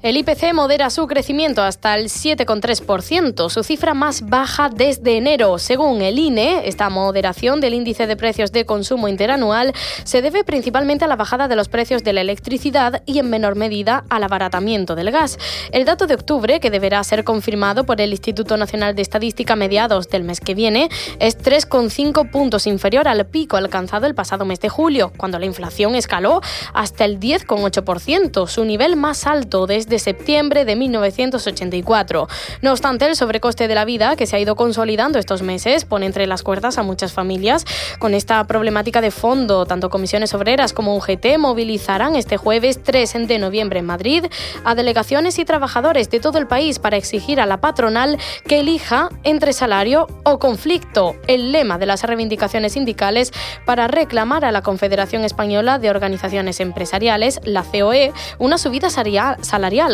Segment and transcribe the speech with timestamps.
[0.00, 5.58] El IPC modera su crecimiento hasta el 7,3%, su cifra más baja desde enero.
[5.58, 9.72] Según el INE, esta moderación del índice de precios de consumo interanual
[10.04, 13.56] se debe principalmente a la bajada de los precios de la electricidad y en menor
[13.56, 15.36] medida al abaratamiento del gas.
[15.72, 19.56] El dato de octubre, que deberá ser confirmado por el Instituto Nacional de Estadística a
[19.56, 24.60] mediados del mes que viene, es 3,5 puntos inferior al pico alcanzado el pasado mes
[24.60, 26.40] de julio, cuando la inflación escaló
[26.72, 32.28] hasta el 10,8%, su nivel más alto desde septiembre de 1984.
[32.62, 36.06] No obstante, el sobrecoste de la vida que se ha ido consolidando estos meses pone
[36.06, 37.64] entre las cuerdas a muchas familias.
[37.98, 43.38] Con esta problemática de fondo, tanto comisiones obreras como UGT movilizarán este jueves 3 de
[43.38, 44.24] noviembre en Madrid
[44.64, 49.08] a delegaciones y trabajadores de todo el país para exigir a la patronal que elija
[49.24, 53.32] entre salario o conflicto, el lema de las reivindicaciones sindicales
[53.64, 59.38] para reclamar a la Confederación Española de Organizaciones Empresariales, la COE, una subida salarial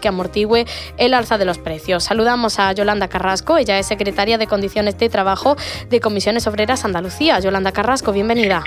[0.00, 2.04] que amortigüe el alza de los precios.
[2.04, 5.56] Saludamos a Yolanda Carrasco, ella es secretaria de Condiciones de Trabajo
[5.88, 7.38] de Comisiones Obreras Andalucía.
[7.38, 8.64] Yolanda Carrasco, bienvenida.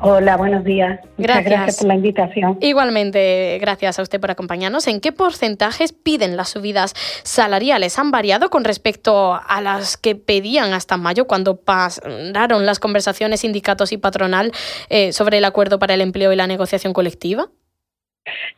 [0.00, 1.00] Hola, buenos días.
[1.18, 1.44] Gracias.
[1.44, 2.58] gracias por la invitación.
[2.60, 4.86] Igualmente, gracias a usted por acompañarnos.
[4.86, 7.98] ¿En qué porcentajes piden las subidas salariales?
[7.98, 13.92] ¿Han variado con respecto a las que pedían hasta mayo cuando pasaron las conversaciones sindicatos
[13.92, 14.52] y patronal
[14.88, 17.48] eh, sobre el acuerdo para el empleo y la negociación colectiva?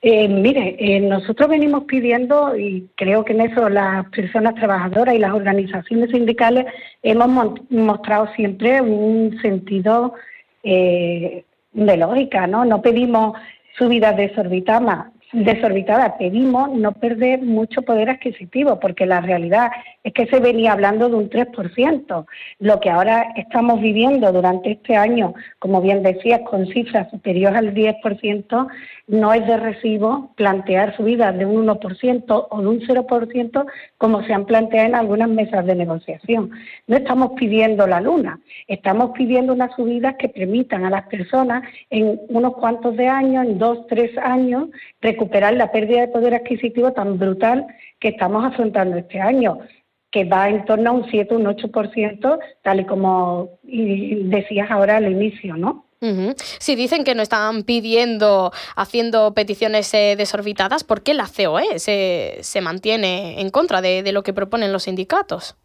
[0.02, 5.18] Eh, mire, eh, nosotros venimos pidiendo, y creo que en eso las personas trabajadoras y
[5.18, 6.66] las organizaciones sindicales
[7.02, 10.14] hemos mostrado siempre un sentido
[10.62, 12.64] eh, de lógica, ¿no?
[12.64, 13.36] No pedimos
[13.78, 16.18] subidas desorbitadas, desorbitada.
[16.18, 19.70] Pedimos no perder mucho poder adquisitivo, porque la realidad
[20.02, 22.26] es que se venía hablando de un 3%.
[22.58, 27.74] Lo que ahora estamos viviendo durante este año, como bien decías, con cifras superiores al
[27.74, 28.68] 10%,
[29.08, 33.66] no es de recibo plantear subidas de un 1% o de un 0%,
[33.98, 36.50] como se han planteado en algunas mesas de negociación.
[36.86, 42.20] No estamos pidiendo la luna, estamos pidiendo unas subidas que permitan a las personas en
[42.28, 44.68] unos cuantos de años, en dos, tres años,
[45.00, 45.19] recuperar
[45.52, 47.66] la pérdida de poder adquisitivo tan brutal
[47.98, 49.58] que estamos afrontando este año
[50.10, 55.10] que va en torno a un 7, un 8%, tal y como decías ahora al
[55.10, 55.86] inicio, ¿no?
[56.58, 62.38] Si dicen que no están pidiendo, haciendo peticiones eh, desorbitadas, ¿por qué la COE se,
[62.40, 65.56] se mantiene en contra de, de, lo que proponen los sindicatos?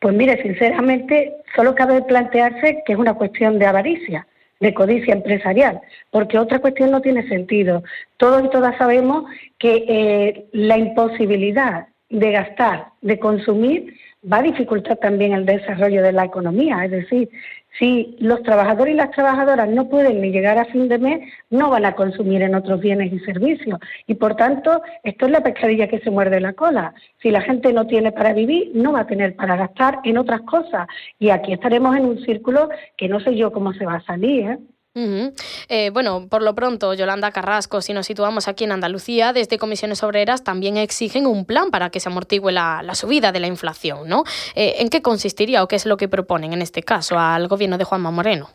[0.00, 4.26] Pues mire, sinceramente, solo cabe plantearse que es una cuestión de avaricia
[4.60, 7.82] de codicia empresarial, porque otra cuestión no tiene sentido.
[8.18, 9.24] Todos y todas sabemos
[9.58, 13.94] que eh, la imposibilidad de gastar, de consumir,
[14.30, 16.84] va a dificultar también el desarrollo de la economía.
[16.84, 17.30] Es decir,
[17.78, 21.20] si los trabajadores y las trabajadoras no pueden ni llegar a fin de mes,
[21.50, 23.78] no van a consumir en otros bienes y servicios.
[24.06, 26.94] Y por tanto, esto es la pescadilla que se muerde la cola.
[27.22, 30.42] Si la gente no tiene para vivir, no va a tener para gastar en otras
[30.42, 30.86] cosas.
[31.18, 34.50] Y aquí estaremos en un círculo que no sé yo cómo se va a salir.
[34.50, 34.58] ¿eh?
[34.94, 40.02] Eh, bueno, por lo pronto, Yolanda Carrasco, si nos situamos aquí en Andalucía, desde comisiones
[40.02, 44.24] obreras también exigen un plan para que se amortigüe la, subida de la inflación, ¿no?
[44.54, 47.78] Eh, ¿En qué consistiría o qué es lo que proponen en este caso al gobierno
[47.78, 48.50] de Juanma Moreno?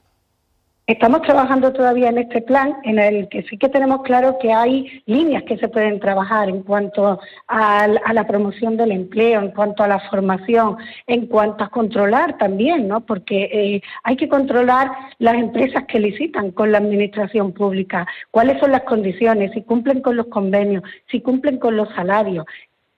[0.87, 5.01] Estamos trabajando todavía en este plan en el que sí que tenemos claro que hay
[5.07, 9.87] líneas que se pueden trabajar en cuanto a, la promoción del empleo, en cuanto a
[9.87, 13.01] la formación, en cuanto a controlar también, ¿no?
[13.01, 18.71] Porque eh, hay que controlar las empresas que licitan con la administración pública, cuáles son
[18.71, 22.45] las condiciones, si cumplen con los convenios, si cumplen con los salarios.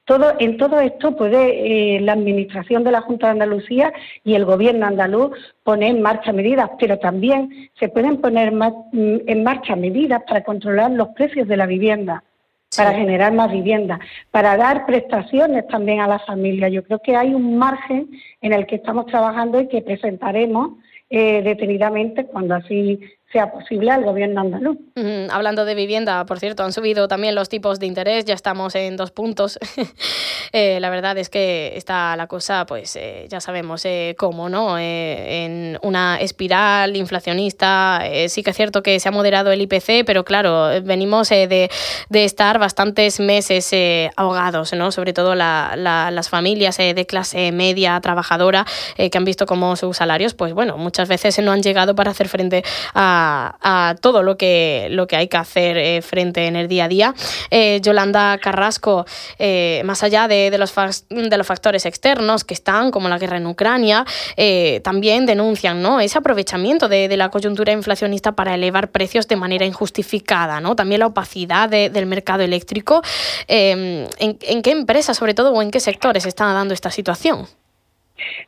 [0.07, 3.91] Todo, en todo esto puede eh, la Administración de la Junta de Andalucía
[4.23, 5.31] y el Gobierno andaluz
[5.63, 10.91] poner en marcha medidas, pero también se pueden poner mm, en marcha medidas para controlar
[10.91, 12.23] los precios de la vivienda,
[12.77, 13.99] para generar más vivienda,
[14.31, 16.69] para dar prestaciones también a la familia.
[16.69, 20.77] Yo creo que hay un margen en el que estamos trabajando y que presentaremos
[21.09, 23.01] eh, detenidamente cuando así
[23.31, 24.77] sea posible al gobierno andaluz.
[25.29, 28.95] Hablando de vivienda, por cierto, han subido también los tipos de interés, ya estamos en
[28.97, 29.59] dos puntos.
[30.53, 34.79] Eh, la verdad es que está la cosa, pues eh, ya sabemos eh, cómo, ¿no?
[34.79, 40.23] en una espiral inflacionista, sí que es cierto que se ha moderado el IPC, pero
[40.23, 41.69] claro, venimos de,
[42.09, 43.75] de, estar bastantes meses
[44.15, 44.91] ahogados, ¿no?
[44.93, 48.65] Sobre todo las familias de clase media, trabajadora,
[48.95, 52.29] que han visto cómo sus salarios, pues bueno, muchas veces no han llegado para hacer
[52.29, 52.63] frente
[52.93, 56.85] a a, todo lo que, lo que hay que hacer eh, frente en el día
[56.85, 57.15] a día.
[57.51, 59.05] Eh, Yolanda Carrasco,
[59.39, 64.05] eh, más allá de, de, los factores externos que están, como la guerra en Ucrania,
[64.83, 65.99] también denuncian ¿no?
[65.99, 70.75] ese aprovechamiento de, la coyuntura inflacionista para elevar precios de manera injustificada, ¿no?
[70.75, 73.01] también la opacidad del mercado eléctrico.
[73.47, 77.47] ¿en, ¿En qué empresas, sobre todo, o en qué sectores está dando esta situación?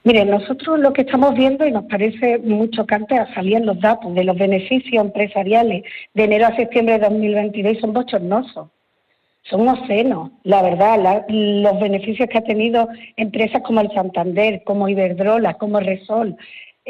[0.04, 4.24] Mire, nosotros lo que estamos viendo, y nos parece muy chocante, salían los datos de
[4.24, 5.84] los beneficios empresariales
[6.14, 8.70] de enero a septiembre de 2022 son bochornosos.
[9.44, 15.54] Son obscenos, la verdad, los beneficios que ha tenido empresas como el Santander, como Iberdrola,
[15.56, 16.36] como Resol,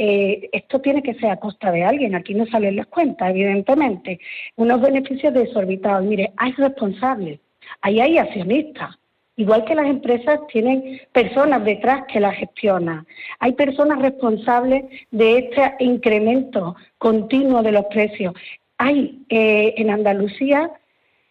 [0.02, 4.20] eh, esto tiene que ser a costa de alguien, aquí no salen las cuentas, evidentemente.
[4.56, 6.06] Unos beneficios desorbitados.
[6.06, 7.42] Mire, hay responsables,
[7.82, 8.98] ahí hay accionistas,
[9.40, 13.08] Igual que las empresas tienen personas detrás que las gestionan.
[13.40, 18.34] Hay personas responsables de este incremento continuo de los precios.
[18.78, 20.70] Hay eh, en Andalucía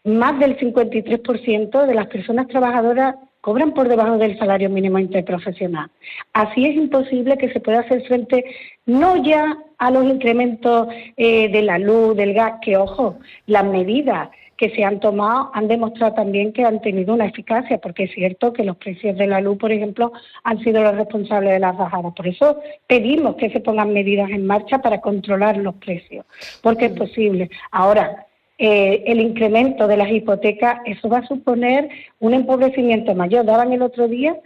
[0.05, 5.90] más del 53% de las personas trabajadoras cobran por debajo del salario mínimo interprofesional.
[6.32, 8.43] Así es imposible que se pueda hacer frente
[8.87, 10.88] no ya a los incrementos
[11.19, 15.69] eh, de la luz, del gas, que ojo, las medidas que se han tomado han
[15.69, 19.40] demostrado también que han tenido una eficacia, porque es cierto que los precios de la
[19.40, 20.12] luz, por ejemplo,
[20.43, 22.12] han sido los responsables de las bajadas.
[22.12, 26.26] Por eso pedimos que se pongan medidas en marcha para controlar los precios,
[26.60, 27.49] porque es posible.
[27.70, 28.26] Ahora,
[28.58, 31.88] eh, el incremento de las hipotecas, eso va a suponer
[32.19, 33.46] un empobrecimiento mayor.
[33.46, 34.37] Daban el otro día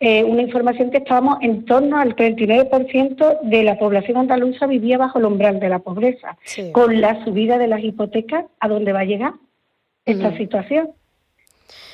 [0.00, 5.18] eh, una información que estábamos en torno al 39% de la población andaluza vivía bajo
[5.18, 6.38] el umbral de la pobreza.
[6.72, 9.34] Con la subida de las hipotecas, ¿a dónde va a llegar?
[10.04, 10.90] Esta situación.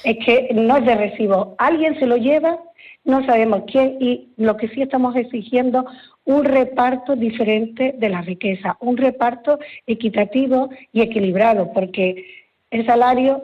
[0.05, 1.55] Es que no es de recibo.
[1.59, 2.59] Alguien se lo lleva,
[3.05, 5.87] no sabemos quién, y lo que sí estamos exigiendo
[6.25, 12.25] un reparto diferente de la riqueza, un reparto equitativo y equilibrado, porque
[12.71, 13.43] el salario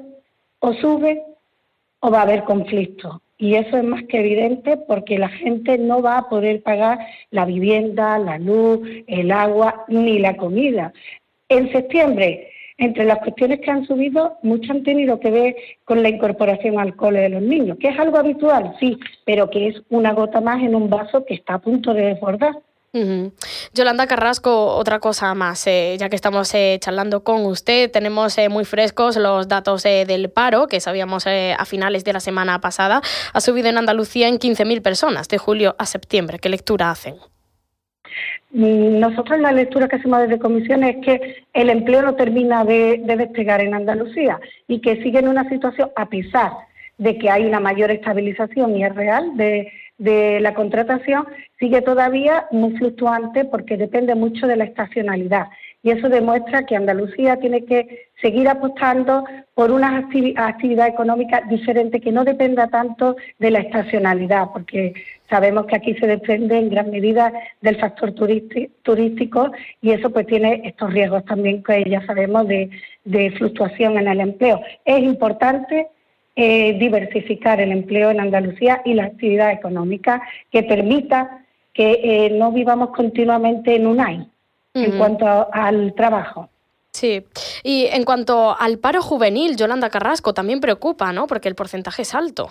[0.59, 1.23] o sube
[2.01, 3.23] o va a haber conflicto.
[3.39, 6.99] Y eso es más que evidente porque la gente no va a poder pagar
[7.31, 10.93] la vivienda, la luz, el agua ni la comida.
[11.49, 16.09] En septiembre entre las cuestiones que han subido, muchas han tenido que ver con la
[16.09, 20.13] incorporación al cole de los niños, que es algo habitual, sí, pero que es una
[20.13, 22.55] gota más en un vaso que está a punto de desbordar.
[23.73, 28.51] Yolanda Carrasco, otra cosa más, eh, ya que estamos eh, charlando con usted, tenemos eh,
[28.51, 33.01] muy frescos los datos del paro que sabíamos a finales de la semana pasada.
[33.33, 36.39] Ha subido en Andalucía en 15.000 personas de julio a septiembre.
[36.39, 37.17] ¿Qué lectura hacen?
[38.51, 43.61] Nosotros la lectura que hacemos desde comisión es que el empleo no termina de, despegar
[43.61, 44.39] en Andalucía
[44.69, 46.53] y que sigue en una situación, a pesar
[46.99, 51.27] de que hay una mayor estabilización y es real de, de la contratación,
[51.59, 55.47] sigue todavía muy fluctuante porque depende mucho de la estacionalidad
[55.83, 59.25] y eso demuestra que Andalucía tiene que seguir apostando
[59.55, 64.95] por una actividad económica diferente que no dependa tanto de la estacionalidad, porque
[65.29, 69.51] sabemos que aquí se depende en gran medida del factor turístico
[69.81, 72.71] y eso pues tiene estos riesgos también que ya sabemos de,
[73.37, 74.61] fluctuación en el empleo.
[74.85, 75.89] Es importante
[76.37, 82.53] eh, diversificar el empleo en Andalucía y la actividad económica que permita que eh, no
[82.53, 84.33] vivamos continuamente en un año
[84.75, 86.49] en cuanto al trabajo.
[86.93, 87.25] Sí,
[87.63, 91.27] y en cuanto al paro juvenil, Yolanda Carrasco también preocupa, ¿no?
[91.27, 92.51] Porque el porcentaje es alto.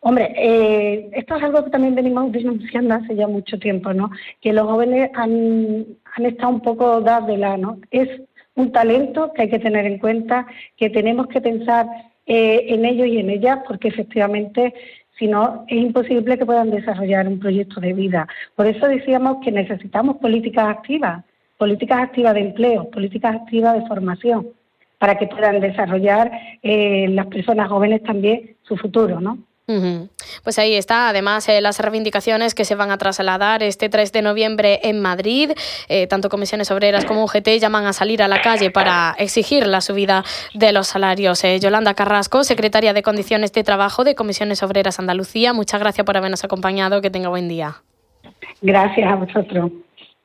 [0.00, 4.10] Hombre, eh, esto es algo que también venimos denunciando hace ya mucho tiempo, ¿no?
[4.40, 7.78] Que los jóvenes han, han estado un poco dados de la, ¿no?
[7.90, 8.08] Es
[8.54, 11.86] un talento que hay que tener en cuenta, que tenemos que pensar
[12.26, 14.74] eh, en ellos y en ellas, porque efectivamente
[15.18, 18.26] si no es imposible que puedan desarrollar un proyecto de vida.
[18.56, 21.24] Por eso decíamos que necesitamos políticas activas,
[21.56, 24.48] políticas activas de empleo, políticas activas de formación,
[24.98, 26.30] para que puedan desarrollar
[26.62, 29.38] eh, las personas jóvenes también su futuro, ¿no?
[29.66, 34.20] Pues ahí está, además, eh, las reivindicaciones que se van a trasladar este 3 de
[34.20, 35.52] noviembre en Madrid.
[35.88, 39.80] Eh, tanto comisiones obreras como UGT llaman a salir a la calle para exigir la
[39.80, 41.42] subida de los salarios.
[41.44, 46.16] Eh, Yolanda Carrasco, secretaria de Condiciones de Trabajo de Comisiones Obreras Andalucía, muchas gracias por
[46.16, 47.00] habernos acompañado.
[47.00, 47.76] Que tenga buen día.
[48.60, 49.70] Gracias a vosotros.